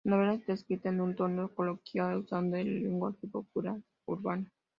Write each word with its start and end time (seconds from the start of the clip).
La 0.03 0.15
novela 0.15 0.33
está 0.33 0.53
escrita 0.53 0.89
en 0.89 0.99
un 0.99 1.15
tono 1.15 1.53
coloquial 1.53 2.17
usando 2.21 2.57
el 2.57 2.81
lenguaje 2.81 3.27
popular 3.27 3.79
urbano. 4.07 4.47